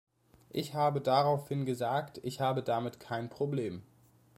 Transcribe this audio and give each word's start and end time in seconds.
Ich 0.49 0.73
habe 0.73 0.99
daraufhin 0.99 1.63
gesagt, 1.63 2.19
ich 2.23 2.39
habe 2.39 2.63
damit 2.63 2.99
kein 2.99 3.29
Problem. 3.29 3.83